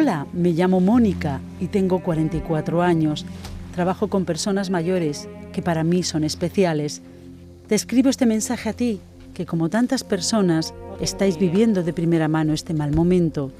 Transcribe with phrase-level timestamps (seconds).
[0.00, 3.26] Hola, me llamo Mónica y tengo 44 años.
[3.74, 7.02] Trabajo con personas mayores que para mí son especiales.
[7.66, 9.00] Te escribo este mensaje a ti,
[9.34, 13.50] que como tantas personas estáis viviendo de primera mano este mal momento.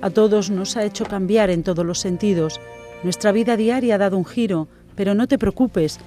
[0.00, 2.60] A todos nos ha hecho cambiar en todos los sentidos.
[3.04, 4.66] Nuestra vida diaria ha dado un giro,
[4.96, 6.00] pero no te preocupes,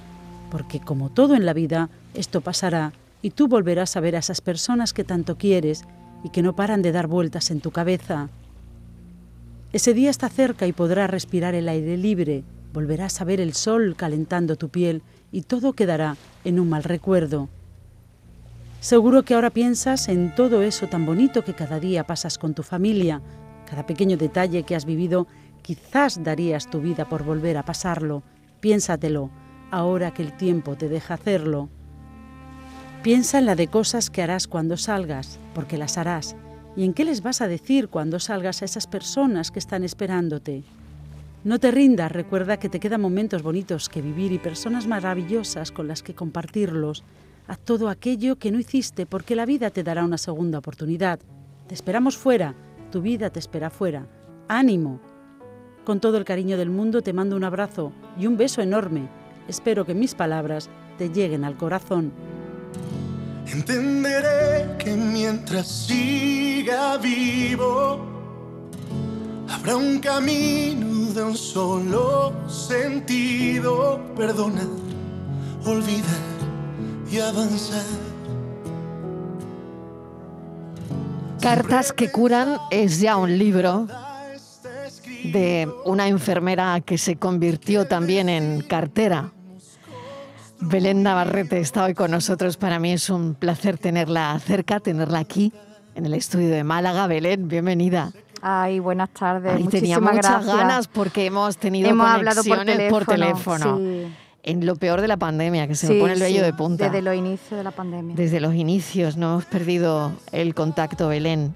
[0.50, 2.92] porque como todo en la vida, esto pasará
[3.22, 5.84] y tú volverás a ver a esas personas que tanto quieres
[6.24, 8.28] y que no paran de dar vueltas en tu cabeza.
[9.70, 13.96] Ese día está cerca y podrás respirar el aire libre, volverás a ver el sol
[13.96, 17.50] calentando tu piel y todo quedará en un mal recuerdo.
[18.80, 22.62] Seguro que ahora piensas en todo eso tan bonito que cada día pasas con tu
[22.62, 23.20] familia,
[23.68, 25.26] cada pequeño detalle que has vivido,
[25.60, 28.22] quizás darías tu vida por volver a pasarlo.
[28.60, 29.30] Piénsatelo,
[29.70, 31.68] ahora que el tiempo te deja hacerlo.
[33.02, 36.36] Piensa en la de cosas que harás cuando salgas, porque las harás,
[36.78, 40.62] y en qué les vas a decir cuando salgas a esas personas que están esperándote.
[41.42, 45.88] No te rindas, recuerda que te quedan momentos bonitos que vivir y personas maravillosas con
[45.88, 47.02] las que compartirlos.
[47.48, 51.18] Haz todo aquello que no hiciste porque la vida te dará una segunda oportunidad.
[51.66, 52.54] Te esperamos fuera,
[52.92, 54.06] tu vida te espera fuera.
[54.46, 55.00] Ánimo.
[55.84, 59.08] Con todo el cariño del mundo te mando un abrazo y un beso enorme.
[59.48, 62.12] Espero que mis palabras te lleguen al corazón.
[63.50, 67.98] Entenderé que mientras siga vivo,
[69.48, 74.00] habrá un camino de un solo sentido.
[74.14, 74.66] Perdonar,
[75.64, 76.28] olvidar
[77.10, 77.86] y avanzar.
[81.40, 83.86] Cartas que curan es ya un libro
[85.24, 89.32] de una enfermera que se convirtió también en cartera
[90.60, 92.56] Belén Navarrete está hoy con nosotros.
[92.56, 95.52] Para mí es un placer tenerla cerca, tenerla aquí
[95.94, 97.06] en el estudio de Málaga.
[97.06, 98.12] Belén, bienvenida.
[98.42, 99.60] Ay, buenas tardes.
[99.60, 103.80] Y tenía muchas ganas porque hemos tenido hemos conexiones por teléfono.
[104.42, 106.86] En lo peor de la pandemia, que se me pone el vello de punta.
[106.86, 108.16] Desde los inicios de la pandemia.
[108.16, 111.54] Desde los inicios, no hemos perdido el contacto, Belén.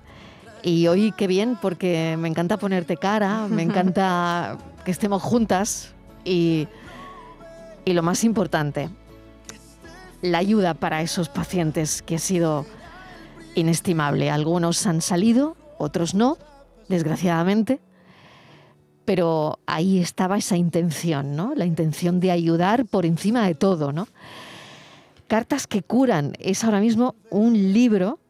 [0.62, 6.68] Y hoy qué bien, porque me encanta ponerte cara, me encanta que estemos juntas y
[7.84, 8.88] y lo más importante,
[10.20, 12.64] la ayuda para esos pacientes que ha sido
[13.54, 14.30] inestimable.
[14.30, 16.38] Algunos han salido, otros no,
[16.88, 17.80] desgraciadamente,
[19.04, 21.54] pero ahí estaba esa intención, ¿no?
[21.56, 24.06] La intención de ayudar por encima de todo, ¿no?
[25.26, 28.20] Cartas que curan es ahora mismo un libro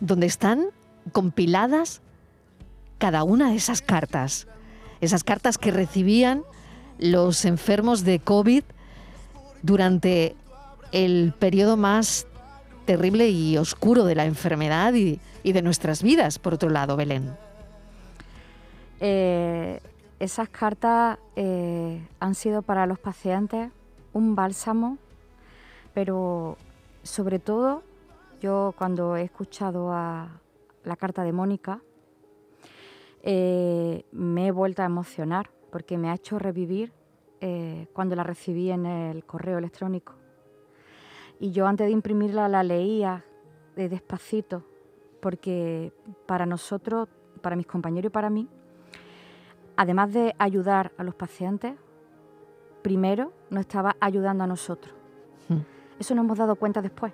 [0.00, 0.66] donde están
[1.12, 2.00] compiladas
[2.98, 4.46] cada una de esas cartas,
[5.00, 6.42] esas cartas que recibían
[6.98, 8.64] los enfermos de COVID
[9.62, 10.34] durante
[10.92, 12.26] el periodo más
[12.86, 17.34] terrible y oscuro de la enfermedad y, de nuestras vidas, por otro lado, Belén.
[19.00, 19.80] Eh,
[20.18, 23.70] esas cartas eh, han sido para los pacientes
[24.12, 24.98] un bálsamo,
[25.94, 26.58] pero
[27.02, 27.82] sobre todo
[28.40, 30.28] yo cuando he escuchado a
[30.84, 31.80] la carta de Mónica,
[33.22, 36.92] eh, me he vuelto a emocionar porque me ha hecho revivir
[37.40, 40.14] eh, cuando la recibí en el correo electrónico.
[41.40, 43.24] Y yo antes de imprimirla la leía
[43.76, 44.64] de despacito,
[45.20, 45.92] porque
[46.26, 47.08] para nosotros,
[47.40, 48.48] para mis compañeros y para mí,
[49.76, 51.74] además de ayudar a los pacientes,
[52.82, 54.92] primero nos estaba ayudando a nosotros.
[55.48, 55.60] Hmm.
[55.98, 57.12] Eso nos hemos dado cuenta después.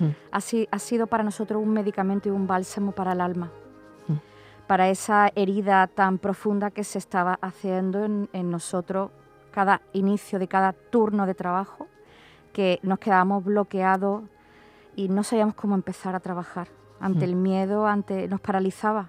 [0.00, 0.10] Hmm.
[0.32, 3.52] Así, ha sido para nosotros un medicamento y un bálsamo para el alma
[4.66, 9.10] para esa herida tan profunda que se estaba haciendo en, nosotros
[9.50, 11.86] cada inicio de cada turno de trabajo,
[12.52, 14.24] que nos quedábamos bloqueados
[14.96, 16.68] y no sabíamos cómo empezar a trabajar.
[17.00, 17.28] Ante mm.
[17.28, 19.08] el miedo, ante nos paralizaba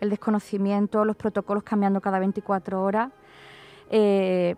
[0.00, 3.10] el desconocimiento, los protocolos cambiando cada 24 horas.
[3.90, 4.56] Eh,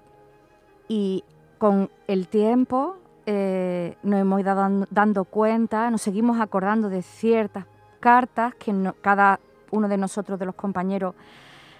[0.88, 1.24] y
[1.58, 7.66] con el tiempo eh, nos hemos ido dando, cuenta, nos seguimos acordando de ciertas
[8.00, 9.38] cartas que cada
[9.72, 11.16] uno de nosotros, de los compañeros,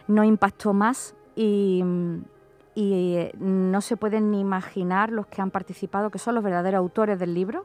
[0.09, 1.85] nos impactó más y,
[2.75, 7.19] eh, no se pueden ni imaginar los que han participado, que son los verdaderos autores
[7.21, 7.65] del libro.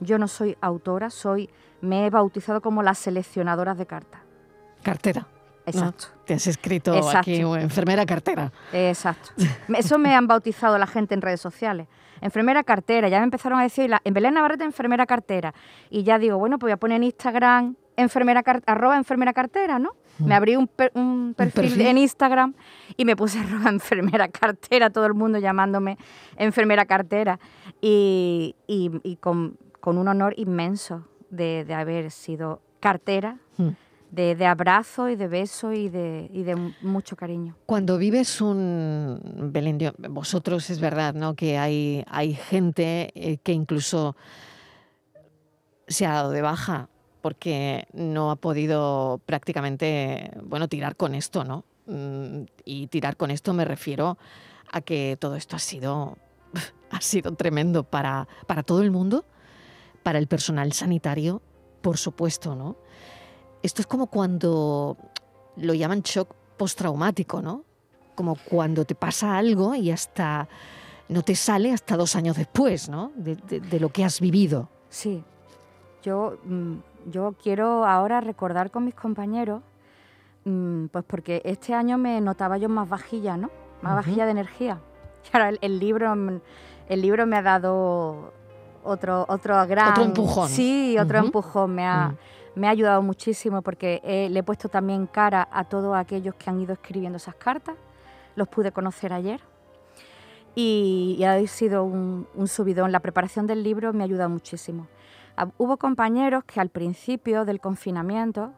[0.00, 1.50] Yo no soy autora, soy,
[1.80, 4.20] me he bautizado como las seleccionadoras de cartas.
[4.82, 5.26] Cartera.
[5.66, 6.06] Exacto.
[6.24, 8.50] Te has escrito aquí, enfermera cartera.
[8.72, 9.30] Exacto.
[9.76, 11.88] Eso me han bautizado la gente en redes sociales.
[12.20, 15.54] Enfermera cartera, ya me empezaron a decir, en Belén Navarrete, enfermera cartera.
[15.90, 19.96] Y ya digo, bueno, pues voy a poner en Instagram enfermera arroba enfermera cartera, ¿no?
[20.18, 20.66] Me abrí un,
[21.36, 22.54] perfil, en Instagram
[22.96, 25.98] y me puse arroba enfermera cartera, todo el mundo llamándome
[26.36, 27.38] enfermera cartera.
[27.80, 28.54] Y,
[29.20, 33.38] con, un honor inmenso de, haber sido cartera
[34.10, 37.56] de, abrazo y de beso y de, mucho cariño.
[37.66, 39.78] Cuando vives un Belén,
[40.10, 41.34] vosotros es verdad, ¿no?
[41.34, 44.16] Que hay, hay gente eh, que incluso
[45.86, 46.88] se ha dado de baja
[47.20, 51.64] porque no ha podido prácticamente, bueno, tirar con esto, ¿no?
[51.86, 54.18] Mm, y tirar con esto me refiero
[54.70, 56.16] a que todo esto ha sido,
[56.90, 59.24] ha sido tremendo para, para todo el mundo,
[60.02, 61.42] para el personal sanitario,
[61.82, 62.76] por supuesto, ¿no?
[63.68, 64.96] Esto es como cuando
[65.58, 67.64] lo llaman shock postraumático, ¿no?
[68.14, 70.48] Como cuando te pasa algo y hasta
[71.10, 73.12] no te sale hasta dos años después, ¿no?
[73.14, 74.70] De, lo que has vivido.
[74.88, 75.22] Sí.
[76.02, 76.76] Yo, mm,
[77.10, 79.60] yo quiero ahora recordar con mis compañeros,
[80.46, 83.50] mm, pues porque este año me notaba yo más vajilla, ¿no?
[83.82, 84.80] Más vajilla de energía.
[85.30, 86.40] Y ahora el, libro, mm,
[86.88, 88.32] el libro me ha dado
[88.82, 89.90] otro, otro gran...
[89.90, 90.48] Otro empujón.
[90.48, 91.74] Sí, otro empujón.
[91.74, 92.14] Me ha,
[92.58, 96.60] me ha ayudado muchísimo porque le he puesto también cara a todos aquellos que han
[96.60, 97.76] ido escribiendo esas cartas.
[98.36, 99.40] Los pude conocer ayer
[100.60, 102.90] y, ha sido un, subidón.
[102.90, 104.88] La preparación del libro me ha ayudado muchísimo.
[105.36, 108.52] Ah, hubo compañeros que al principio del confinamiento,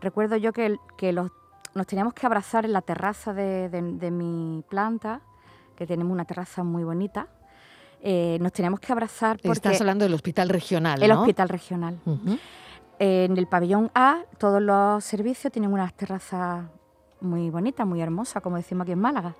[0.00, 1.32] recuerdo yo que, que los,
[1.74, 5.20] nos teníamos que abrazar en la terraza de, mi planta,
[5.74, 7.26] que tenemos una terraza muy bonita.
[8.00, 9.50] Eh, nos teníamos que abrazar porque...
[9.50, 11.98] Estás hablando del hospital regional, El hospital regional.
[13.04, 16.66] En el pabellón A, todos los servicios tienen unas terrazas
[17.20, 19.34] muy bonitas, muy hermosas, como decimos aquí en Málaga.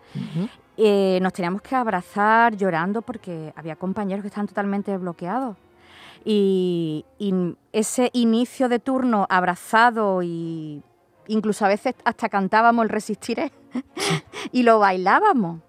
[0.76, 5.56] Eh, nos teníamos que abrazar llorando porque había compañeros que estaban totalmente bloqueados.
[6.25, 7.05] Y,
[7.70, 10.82] ese inicio de turno abrazado y
[11.29, 13.53] incluso a veces hasta cantábamos el Resistiré
[14.50, 15.61] y lo bailábamos.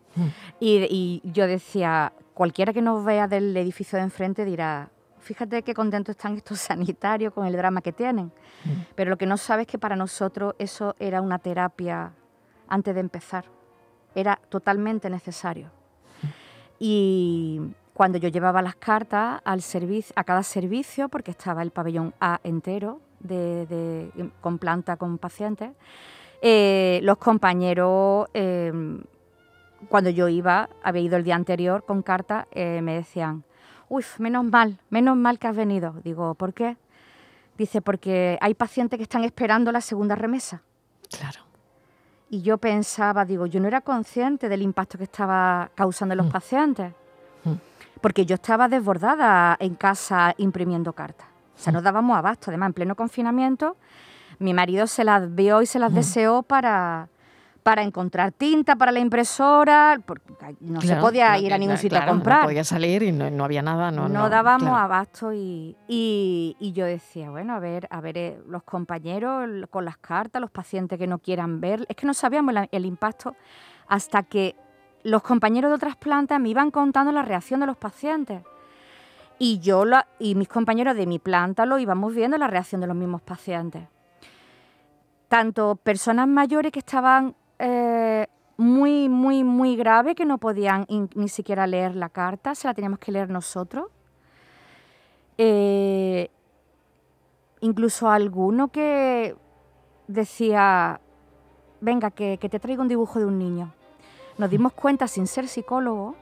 [0.59, 4.89] y, y, yo decía, cualquiera que nos vea del edificio de enfrente dirá,
[5.23, 8.25] fíjate qué contentos están estos sanitarios con el drama que tienen.
[8.25, 8.69] Mm.
[8.95, 12.11] Pero lo que no sabes es que para nosotros eso era una terapia
[12.67, 13.45] antes de empezar.
[14.13, 15.67] Era totalmente necesario.
[16.21, 16.27] Mm.
[16.79, 17.61] Y
[17.93, 22.39] cuando yo llevaba las cartas al servicio, a cada servicio, porque estaba el pabellón A
[22.43, 22.99] entero,
[24.41, 25.71] con planta con pacientes,
[26.41, 29.01] eh, los compañeros, em,
[29.87, 33.43] cuando yo iba, había ido el día anterior con cartas, eh, me decían,
[33.93, 35.93] uy, menos mal, menos mal que has venido.
[36.03, 36.77] Digo, ¿por qué?
[37.57, 40.63] Dice, porque hay pacientes que están esperando la segunda remesa.
[41.15, 41.41] Claro.
[42.31, 46.27] Y yo pensaba, digo, yo no era consciente del impacto que estaba causando en los
[46.27, 46.31] mm.
[46.31, 46.93] pacientes,
[47.43, 47.53] mm.
[48.01, 51.27] porque yo estaba desbordada en casa imprimiendo cartas.
[51.55, 51.75] O sea, mm.
[51.75, 52.49] nos dábamos abasto.
[52.49, 53.77] Además, en pleno confinamiento,
[54.39, 57.09] mi marido se las vio y se las deseó para,
[57.63, 62.05] para encontrar tinta para la impresora, porque no se podía ir a ningún sitio a
[62.05, 62.41] comprar.
[62.41, 63.89] No podía salir y no, había nada.
[63.89, 68.63] No, no dábamos abasto y, y, yo decía, bueno, a ver, a ver, eh, los
[68.63, 72.85] compañeros con las cartas, los pacientes que no quieran ver, es que no sabíamos el,
[72.85, 73.35] impacto
[73.87, 74.55] hasta que
[75.03, 78.41] los compañeros de otras plantas me iban contando la reacción de los pacientes.
[79.39, 79.83] Y yo
[80.19, 83.83] y mis compañeros de mi planta lo íbamos viendo la reacción de los mismos pacientes.
[85.27, 87.35] Tanto personas mayores que estaban
[88.57, 90.85] muy, muy, muy grave que no podían
[91.15, 93.87] ni siquiera leer la carta, se la teníamos que leer nosotros.
[95.37, 96.29] Eh,
[97.61, 99.35] incluso alguno que
[100.07, 100.99] decía,
[101.81, 103.73] venga, que, que, te traigo un dibujo de un niño.
[104.37, 106.15] Nos dimos cuenta, sin ser psicólogo,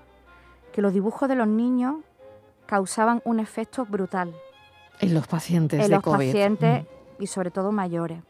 [0.72, 1.98] que los dibujos de los niños
[2.66, 4.34] causaban un efecto brutal.
[5.00, 7.24] En los pacientes en de los pacientes mm.
[7.24, 8.24] y sobre todo mayores.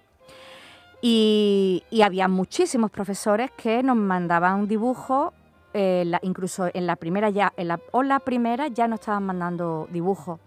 [1.02, 5.34] Y, había muchísimos profesores que nos mandaban dibujos,
[5.74, 9.88] eh, incluso en la primera ya, en la, o la primera ya nos estaban mandando
[9.92, 10.40] dibujos.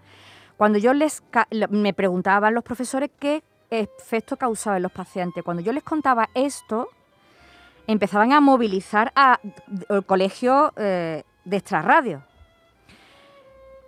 [0.56, 1.22] Cuando yo les
[1.70, 6.88] me preguntaban los profesores qué efecto causaba en los pacientes, cuando yo les contaba esto,
[7.86, 12.22] empezaban a movilizar al colegio eh, de extrarradio.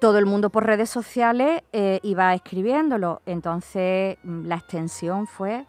[0.00, 5.64] Todo el mundo por redes sociales eh, iba escribiéndolo, entonces mm, la extensión fue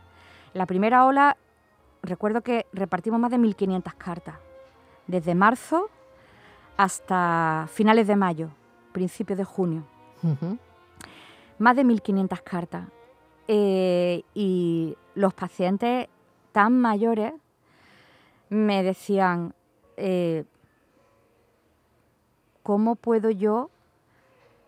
[0.57, 1.37] la primera ola,
[2.01, 4.35] recuerdo que repartimos más de 1.500 cartas,
[5.05, 5.89] desde marzo
[6.77, 8.49] hasta finales de mayo,
[8.91, 9.83] principios de junio.
[11.59, 12.87] Más de 1.500 cartas.
[13.47, 16.07] Eh, y los pacientes
[16.51, 17.33] tan mayores
[18.49, 19.53] me decían,
[19.95, 20.43] eh,
[22.63, 23.69] ¿cómo puedo yo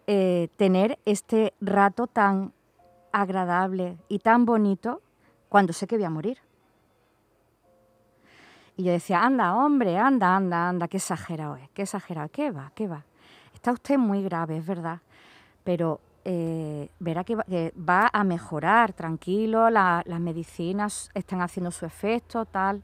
[0.07, 2.53] eh, tener este rato tan
[3.11, 5.01] agradable y tan bonito
[5.49, 6.37] cuando sé que voy a morir.
[8.77, 12.71] Y yo decía, anda, hombre, anda, anda, anda, qué exagerado es, qué exagerado, qué va,
[12.75, 13.03] qué va.
[13.53, 14.99] Está usted muy grave, es verdad,
[15.65, 22.83] pero eh, verá que va, a mejorar, tranquilo, las medicinas están haciendo su efecto, tal.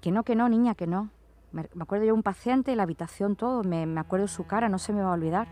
[0.00, 1.08] Que no, que no, niña, que no.
[1.52, 4.92] Me, acuerdo yo un paciente, la habitación, todo, me, acuerdo de su cara, no se
[4.92, 5.48] me va a olvidar.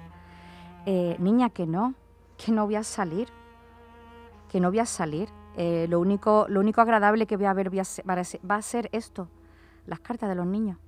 [0.87, 1.95] Eh, niña, que no,
[2.37, 3.28] que no voy a salir,
[4.49, 5.28] que no voy a salir.
[5.59, 9.29] Eh, lo, único, lo único agradable que voy a ver va a ser esto,
[9.87, 10.79] las cartas de los niños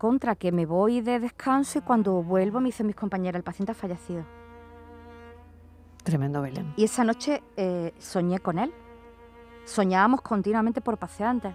[0.00, 3.72] contra que me voy de descanso y cuando vuelvo me dicen mis compañeras, el paciente
[3.72, 4.24] ha fallecido.
[6.02, 6.72] Tremendo, Belén.
[6.74, 8.72] Y esa noche eh, soñé con él.
[9.66, 11.54] Soñábamos continuamente por pacientes.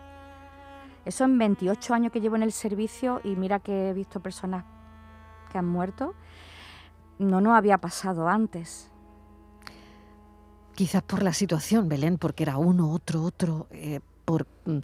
[1.06, 4.64] Eso en 28 años que llevo en el servicio y mira que he visto personas
[5.52, 6.14] que han muerto,
[7.18, 8.92] no nos había pasado antes.
[10.76, 14.80] Quizás por la situación, Belén, porque era uno, otro, otro, eh, por mm,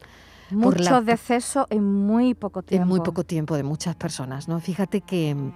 [0.52, 2.84] Muchos decesos en muy poco tiempo.
[2.84, 4.60] En muy poco tiempo de muchas personas, ¿no?
[4.60, 5.54] Fíjate que mm,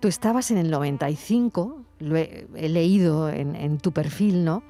[0.00, 4.62] tú estabas en el 95, lo he, leído en, tu perfil, ¿no?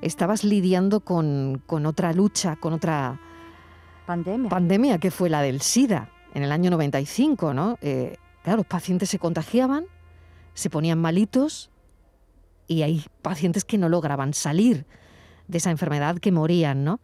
[0.00, 3.18] Estabas lidiando con, otra lucha, con otra
[4.06, 4.48] pandemia.
[4.48, 7.78] pandemia que fue la del SIDA en el año 95, ¿no?
[7.80, 9.86] Eh, claro, los pacientes se contagiaban,
[10.54, 11.70] se ponían malitos
[12.68, 14.86] y hay pacientes que no lograban salir
[15.48, 17.00] de esa enfermedad, que morían, ¿no?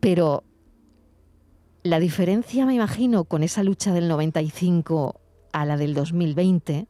[0.00, 0.42] Pero
[1.84, 5.20] la diferencia, me imagino, con esa lucha del 95
[5.52, 6.86] a la del 2020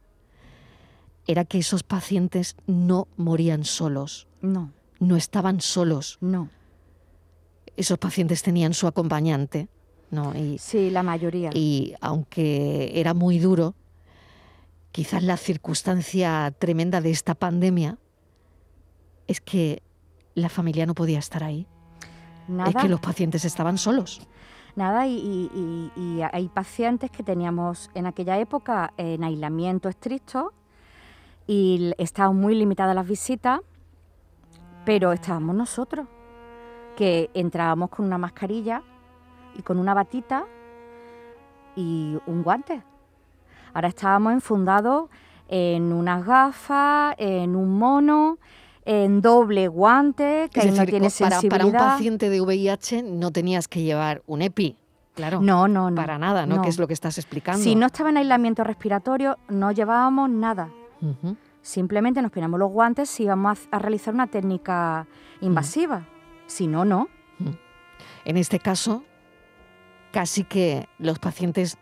[1.27, 4.27] era que esos pacientes no morían solos.
[4.41, 4.71] No.
[4.99, 6.17] No estaban solos.
[6.21, 6.49] No.
[7.75, 9.67] Esos pacientes tenían su acompañante.
[10.11, 10.33] ¿no?
[10.37, 11.49] Y, sí, la mayoría.
[11.53, 13.75] Y aunque era muy duro,
[14.93, 17.97] quizás la circunstancia tremenda de esta pandemia
[19.27, 19.83] es que
[20.33, 21.67] la familia no podía estar ahí.
[22.47, 22.69] Nada.
[22.69, 24.21] Es que los pacientes estaban solos
[24.75, 30.53] nada, y, hay pacientes que teníamos en aquella época en aislamiento estricto
[31.47, 33.59] y estaban muy limitadas las visitas,
[34.85, 36.07] pero estábamos nosotros,
[36.95, 38.83] que entrábamos con una mascarilla
[39.55, 40.45] y con una batita
[41.75, 42.83] y un guante.
[43.73, 45.09] Ahora estábamos enfundados
[45.47, 48.37] en unas gafas, en un mono,
[48.85, 53.81] en doble guante, que no tiene para, para, un paciente de VIH no tenías que
[53.81, 54.77] llevar un EPI.
[55.15, 55.41] Claro.
[55.41, 55.95] No, no, no.
[55.95, 56.61] Para nada, ¿no?
[56.61, 57.63] Que es lo que estás explicando.
[57.63, 60.69] Si no estaba en aislamiento respiratorio, no llevábamos nada.
[61.61, 65.05] Simplemente nos poníamos los guantes si íbamos a, realizar una técnica
[65.41, 66.07] invasiva.
[66.47, 67.09] Si no, no.
[68.25, 69.03] En este caso,
[70.11, 71.77] casi que los pacientes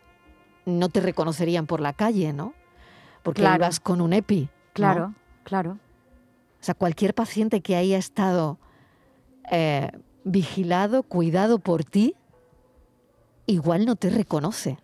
[0.65, 2.53] no te reconocerían por la calle, ¿no?
[3.24, 4.50] Porque ibas con un EPI.
[4.74, 5.13] Claro,
[5.44, 5.72] claro.
[5.72, 8.58] O sea, cualquier paciente que haya estado
[9.51, 9.91] eh,
[10.24, 12.15] vigilado, cuidado por ti,
[13.46, 14.77] igual no te reconoce.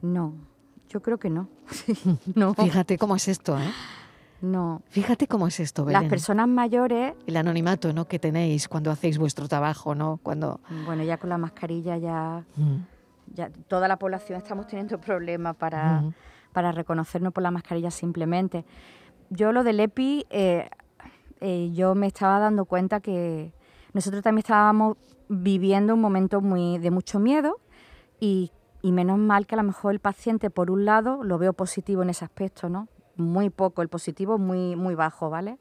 [0.00, 0.34] No,
[0.88, 1.48] yo creo que no.
[2.34, 2.54] no.
[2.54, 3.70] Fíjate cómo es esto, ¿eh?
[4.40, 4.82] No.
[4.88, 6.02] Fíjate cómo es esto, Belén.
[6.02, 7.14] Las personas mayores...
[7.26, 8.06] El anonimato, ¿no?
[8.06, 10.20] Que tenéis cuando hacéis vuestro trabajo, ¿no?
[10.22, 10.60] Cuando...
[10.86, 12.44] Bueno, ya con la mascarilla ya...
[12.56, 12.76] Mm.
[13.34, 16.14] Ya toda la población estamos teniendo problemas para, mm.
[16.52, 18.64] para reconocernos por la mascarilla simplemente
[19.30, 20.68] yo lo del EPI, eh,
[21.40, 23.52] eh, yo me estaba dando cuenta que
[23.92, 24.96] nosotros también estábamos
[25.28, 27.58] viviendo un momento muy de mucho miedo
[28.20, 28.50] y,
[28.82, 32.08] menos mal que a lo mejor el paciente, por un lado, lo veo positivo en
[32.08, 32.88] ese aspecto, ¿no?
[33.16, 35.58] Muy poco, el positivo muy, muy bajo, ¿vale?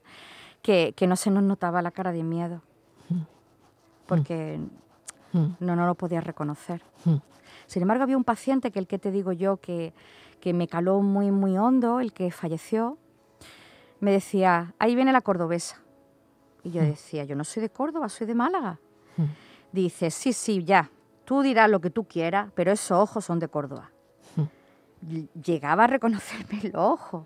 [0.61, 2.61] Que, no se nos notaba la cara de miedo,
[4.05, 4.61] porque
[5.33, 6.81] no, no lo podía reconocer.
[7.67, 9.93] Sin embargo, había un paciente que el que te digo yo que,
[10.39, 12.97] que me caló muy, muy hondo, el que falleció,
[13.99, 15.81] me decía, ahí viene la cordobesa.
[16.63, 16.85] Y yo mm.
[16.85, 18.79] decía, yo no soy de Córdoba, soy de Málaga.
[19.17, 19.23] Mm.
[19.71, 20.89] Dice, sí, sí, ya,
[21.25, 23.91] tú dirás lo que tú quieras, pero esos ojos son de Córdoba.
[24.35, 25.41] Mm.
[25.43, 27.25] Llegaba a reconocerme los ojos,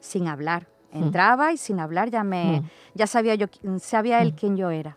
[0.00, 0.68] sin hablar.
[0.92, 2.62] Entraba y sin hablar ya me
[2.94, 3.48] ya sabía yo
[3.80, 4.96] sabía él quién yo era.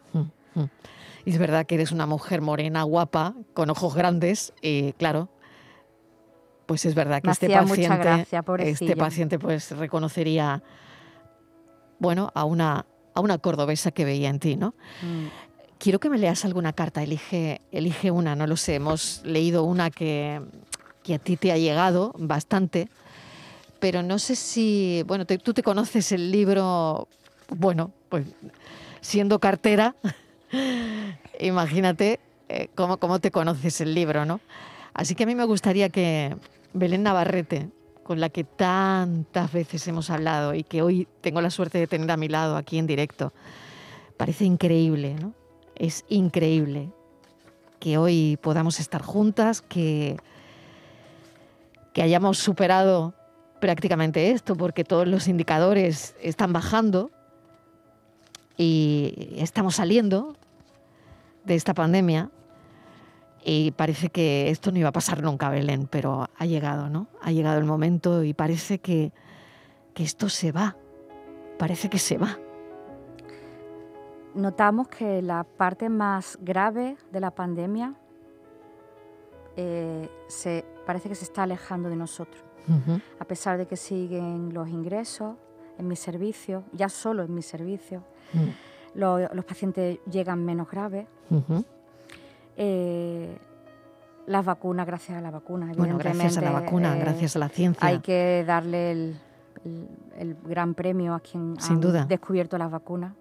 [1.27, 5.27] Y es verdad que eres una mujer morena, guapa, con ojos grandes, y claro,
[6.65, 8.25] pues es verdad que este paciente,
[8.59, 10.63] este paciente pues reconocería,
[11.99, 14.73] bueno, a una, a una cordobesa que veía en ti, ¿no?
[15.01, 15.27] Mm.
[15.79, 19.91] Quiero que me leas alguna carta, elige, elige una, no lo sé, hemos leído una
[19.91, 20.41] que,
[21.03, 22.87] que a ti te ha llegado bastante,
[23.81, 27.09] pero no sé si, bueno, tú te conoces el libro,
[27.49, 28.25] bueno, pues
[29.01, 29.93] siendo cartera,
[31.39, 34.39] imagínate eh, cómo, cómo te conoces el libro, ¿no?
[34.93, 36.35] Así que a mí me gustaría que,
[36.73, 37.69] Belén Navarrete,
[38.03, 42.09] con la que tantas veces hemos hablado y que hoy tengo la suerte de tener
[42.09, 43.33] a mi lado aquí en directo.
[44.15, 45.33] Parece increíble, ¿no?
[45.75, 46.89] Es increíble
[47.79, 50.17] que hoy podamos estar juntas, que,
[51.93, 53.13] que hayamos superado
[53.59, 57.11] prácticamente esto, porque todos los indicadores están bajando
[58.57, 60.35] y estamos saliendo
[61.45, 62.31] de esta pandemia
[63.43, 67.07] y parece que esto no iba a pasar nunca, Belén, pero ha llegado, ¿no?
[67.21, 69.13] Ha llegado el momento y parece que,
[69.93, 70.75] que esto se va,
[71.57, 72.37] parece que se va.
[74.35, 77.95] Notamos que la parte más grave de la pandemia
[79.55, 82.43] eh, se, parece que se está alejando de nosotros.
[83.17, 85.37] A pesar de que siguen los ingresos
[85.77, 88.03] en mi servicio, ya solo en mi servicio,
[88.33, 88.99] mm.
[89.33, 91.07] los pacientes llegan menos graves.
[92.55, 93.37] Eh,
[94.25, 97.49] las vacunas, gracias a la vacuna, Bueno, gracias a la vacuna, eh, gracias a la
[97.49, 97.87] ciencia.
[97.87, 103.13] Hay que darle el, gran premio a quien ha descubierto las vacunas.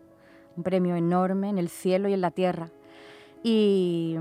[0.56, 2.70] Un premio enorme en el cielo y en la tierra.
[3.42, 4.16] Y,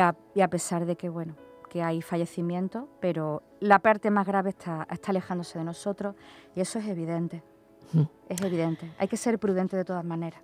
[0.00, 1.34] a, y a pesar de que, bueno,
[1.68, 6.14] que hay fallecimientos, pero la parte más grave está, está alejándose de nosotros
[6.54, 7.42] y eso es evidente.
[7.92, 8.02] Mm.
[8.28, 8.90] Es evidente.
[8.98, 10.40] Hay que ser prudente de todas maneras.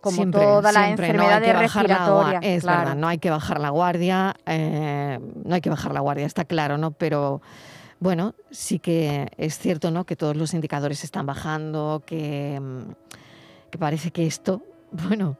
[0.00, 2.38] Como siempre, toda la enfermedad no respiratoria.
[2.42, 6.26] Es verdad, no hay que bajar la guardia, eh, no hay que bajar la guardia,
[6.26, 6.92] está claro, ¿no?
[6.92, 7.40] Pero
[7.98, 10.04] bueno, sí que es cierto, ¿no?
[10.04, 12.92] Que todos los indicadores están bajando, que, mm,
[13.70, 14.62] que parece que esto,
[15.08, 15.38] bueno,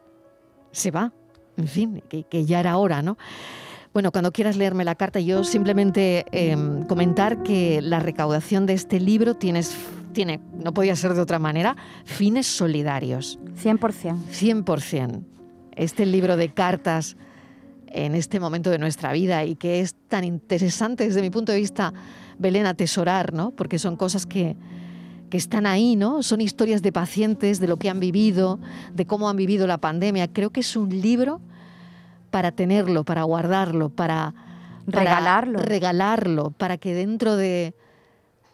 [0.72, 1.12] se va,
[1.56, 3.18] en fin, que, que ya era hora, ¿no?
[3.96, 9.00] Bueno, cuando quieras leerme la carta, yo simplemente em, comentar que la recaudación de este
[9.00, 9.74] libro tienes,
[10.16, 13.38] tiene, no podía ser de otra manera, fines solidarios.
[13.62, 14.16] 100%.
[14.32, 15.22] 100%.
[15.72, 17.18] Este libro de cartas
[17.88, 21.58] en este momento de nuestra vida y que es tan interesante desde mi punto de
[21.58, 21.92] vista,
[22.38, 23.50] Belén, atesorar, ¿no?
[23.50, 24.56] Porque son cosas que,
[25.28, 26.22] que están ahí, ¿no?
[26.22, 28.58] Son historias de pacientes, de lo que han vivido,
[28.94, 30.32] de cómo han vivido la pandemia.
[30.32, 31.42] Creo que es un libro
[32.30, 34.32] para tenerlo, para guardarlo, para,
[34.86, 35.58] regalarlo.
[35.58, 37.74] regalarlo, para que dentro de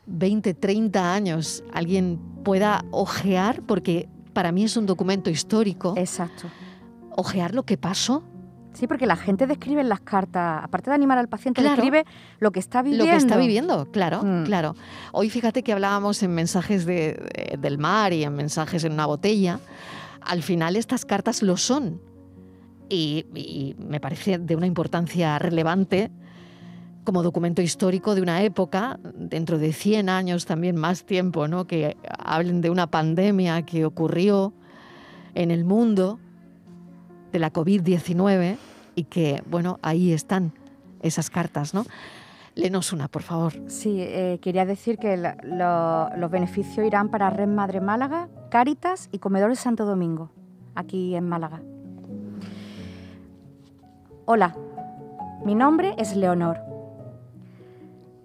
[0.06, 5.94] 20, 30 años alguien pueda ojear, porque para mí es un documento histórico.
[5.96, 6.48] Exacto.
[7.16, 8.24] Ojear lo que pasó.
[8.72, 12.06] Sí, porque la gente describe en las cartas, aparte de animar al paciente, describe
[12.38, 13.04] lo que está viviendo.
[13.04, 14.44] Lo que está viviendo, claro, mm.
[14.44, 14.74] claro.
[15.12, 19.60] Hoy fíjate que hablábamos en mensajes de, del mar y en mensajes en una botella.
[20.22, 22.00] Al final estas cartas lo son
[22.88, 26.10] y, me parece de una importancia relevante
[27.04, 31.66] como documento histórico de una época, dentro de 100 años también más tiempo, ¿no?
[31.66, 34.52] que hablen de una pandemia que ocurrió
[35.34, 36.18] en el mundo,
[37.32, 38.56] de la COVID-19,
[38.94, 40.52] y que, bueno, ahí están
[41.00, 41.86] esas cartas, ¿no?
[42.54, 43.54] Lenos una, por favor.
[43.68, 49.58] Sí, eh, quería decir que los beneficios irán para Red Madre Málaga, Cáritas y Comedores
[49.58, 50.30] Santo Domingo,
[50.74, 51.62] aquí en Málaga.
[54.26, 54.54] Hola,
[55.46, 56.71] mi nombre es Leonor.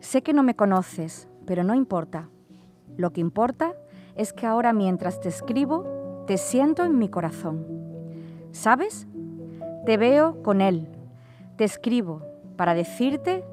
[0.08, 2.30] Sé que no me conoces, pero no importa.
[2.96, 3.74] Lo que importa
[4.16, 7.68] es que ahora mientras te escribo, te siento en mi corazón.
[8.54, 9.06] ¿Sabes?
[9.86, 10.88] Te veo con él.
[11.58, 12.22] Te escribo
[12.56, 13.44] para decirte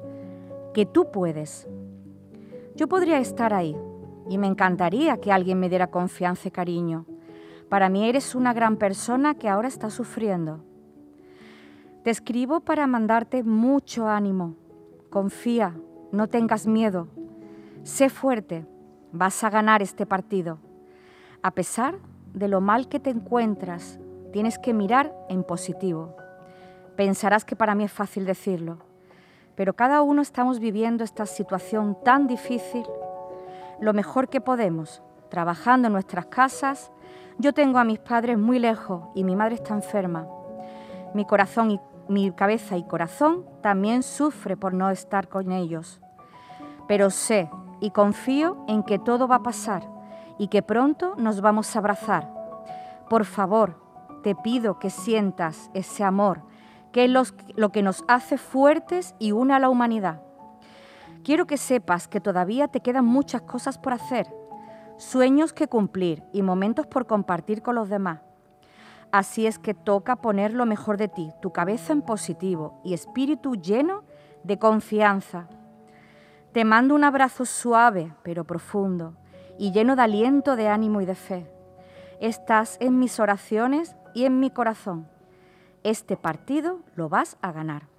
[0.73, 1.67] que tú puedes.
[2.77, 3.75] Yo podría estar ahí
[4.29, 7.05] y me encantaría que alguien me diera confianza y cariño.
[7.67, 10.63] Para mí eres una gran persona que ahora está sufriendo
[12.03, 14.53] te escribo para mandarte mucho ánimo.
[15.09, 15.75] Confía,
[16.15, 17.07] no tengas miedo.
[17.83, 18.65] Sé fuerte,
[19.11, 20.57] vas a ganar este partido.
[21.41, 21.95] A pesar
[22.33, 23.99] de lo mal que te encuentras,
[24.31, 26.15] tienes que mirar en positivo.
[26.95, 28.79] Pensarás que para mí es fácil decirlo,
[29.55, 32.85] pero cada uno estamos viviendo esta situación tan difícil.
[33.79, 36.91] Lo mejor que podemos, trabajando en nuestras casas.
[37.37, 40.27] Yo tengo a mis padres muy lejos y mi madre está enferma.
[41.13, 45.99] Mi corazón y mi cabeza y corazón también sufre por no estar con ellos.
[46.87, 49.87] Pero sé y confío en que todo va a pasar
[50.37, 52.31] y que pronto nos vamos a abrazar.
[53.09, 53.81] Por favor,
[54.23, 56.41] te pido que sientas ese amor,
[56.91, 57.11] que es
[57.55, 60.21] lo que nos hace fuertes y une a la humanidad.
[61.23, 64.27] Quiero que sepas que todavía te quedan muchas cosas por hacer,
[64.97, 68.21] sueños que cumplir y momentos por compartir con los demás.
[69.11, 73.55] Así es que toca poner lo mejor de ti, tu cabeza en positivo y espíritu
[73.55, 74.03] lleno
[74.43, 75.47] de confianza.
[76.55, 79.13] Te mando un abrazo suave pero profundo
[79.59, 81.45] y lleno de aliento, de ánimo y de fe.
[82.21, 85.05] Estás en mis oraciones y en mi corazón.
[85.83, 87.89] Este partido lo vas a ganar.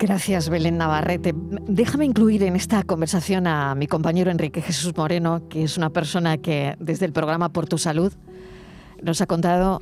[0.00, 1.32] Gracias, Belén Navarrete.
[1.32, 6.38] Déjame incluir en esta conversación a mi compañero Enrique Jesús Moreno, que es una persona
[6.38, 8.12] que desde el programa Por tu Salud
[9.00, 9.80] nos ha contado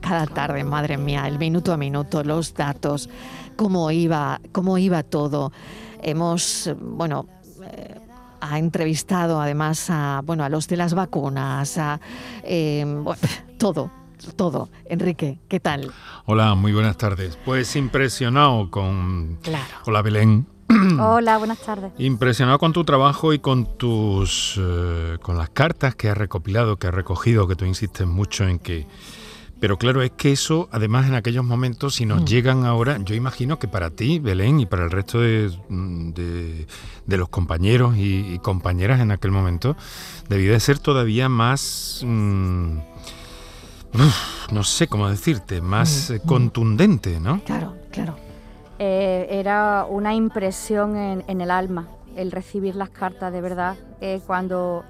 [0.00, 3.10] cada tarde, madre mía, el minuto a minuto, los datos,
[3.58, 5.52] cómo iba, cómo iba todo.
[6.00, 7.26] Hemos, bueno,
[7.64, 7.96] eh,
[8.40, 12.00] ha entrevistado además a, bueno, a los de las vacunas, a
[12.44, 12.86] eh,
[13.58, 13.90] todo,
[14.36, 14.70] todo.
[14.88, 15.90] Enrique, ¿qué tal?
[16.26, 17.36] Hola, muy buenas tardes.
[17.44, 19.38] Pues impresionado con...
[19.42, 19.74] Claro.
[19.86, 20.46] Hola, Belén.
[21.00, 21.92] Hola, buenas tardes.
[21.98, 24.54] Impresionado con tu trabajo y con tus...
[24.56, 28.60] Eh, con las cartas que has recopilado, que has recogido, que tú insistes mucho en
[28.60, 28.86] que
[29.60, 32.24] pero claro, es que eso, además en aquellos momentos, si nos mm.
[32.26, 37.28] llegan ahora, yo imagino que para ti, Belén, y para el resto de, de, los
[37.28, 39.76] compañeros y, compañeras en aquel momento,
[40.28, 42.02] debía de ser todavía más...
[42.06, 42.78] Mm,
[44.52, 47.42] no sé cómo decirte, más mm, eh, contundente, ¿no?
[47.44, 48.16] Claro, claro.
[48.78, 53.76] Eh, era una impresión en, el alma el recibir las cartas, de verdad.
[54.00, 54.84] Eh, cuando,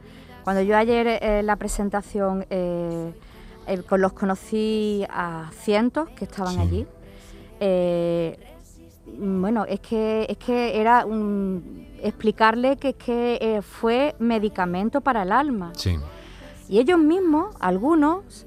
[0.45, 2.45] cuando yo ayer la presentación
[3.69, 6.87] eh, los conocí a cientos que estaban allí.
[7.61, 8.39] Eh,
[9.19, 11.07] bueno, es que, es que era
[12.03, 15.73] explicarle que, que eh, fue medicamento para el alma.
[16.69, 18.47] Y ellos mismos, algunos,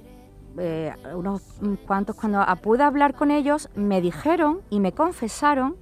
[1.15, 1.41] unos
[1.87, 5.75] cuantos, cuando pude hablar con ellos, me dijeron y me confesaron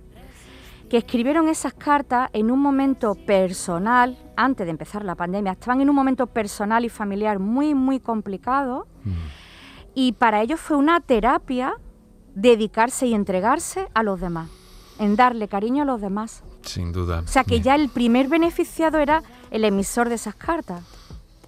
[0.90, 5.90] que escribieron esas cartas en un momento personal, antes de empezar la pandemia, estaban en
[5.90, 8.88] un momento personal y familiar muy, muy complicado.
[9.04, 9.12] Mm.
[9.94, 11.76] Y para ellos fue una terapia
[12.34, 14.50] dedicarse y entregarse a los demás,
[14.98, 16.44] en darle cariño a los demás.
[16.64, 17.20] Sin duda.
[17.20, 20.82] O sea que ya el primer beneficiado era el emisor de esas cartas.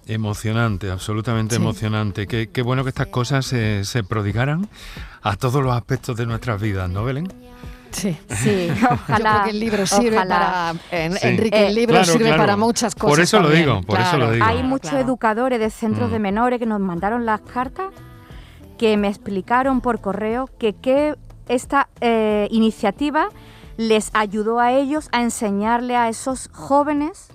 [0.06, 2.26] Emocionante, absolutamente emocionante.
[2.26, 4.68] Qué, bueno que estas cosas se, se prodigaran
[5.22, 7.28] a todos los aspectos de nuestras vidas, ¿no, Belén?
[7.92, 9.42] Sí, sí, ojalá.
[9.44, 10.74] que el libro sirve para.
[10.90, 13.10] Enrique, el libro sirve para muchas cosas.
[13.10, 14.44] Por eso lo digo, por eso lo digo.
[14.44, 16.22] Hay muchos educadores de centros de mm.
[16.22, 17.92] menores que nos mandaron las cartas
[18.78, 21.14] que me explicaron por correo que, que
[21.48, 23.28] esta eh, iniciativa
[23.76, 27.28] les ayudó a ellos a enseñarle a esos jóvenes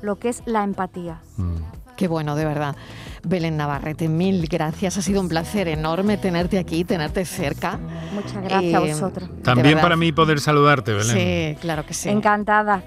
[0.00, 1.20] lo que es la empatía.
[1.36, 1.56] Mm.
[1.96, 2.76] Qué bueno, de verdad.
[3.24, 4.98] Belén Navarrete, mil gracias.
[4.98, 7.78] Ha sido un placer enorme tenerte aquí, tenerte cerca.
[8.12, 9.30] Muchas gracias a eh, vosotros.
[9.42, 11.16] También para mí poder saludarte, Belén.
[11.16, 12.08] Sí, claro que sí.
[12.08, 12.82] Encantada.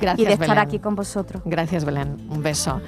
[0.00, 1.42] Gracias, y de estar aquí con vosotros.
[1.44, 2.16] Gracias, Belén.
[2.28, 2.80] Un beso.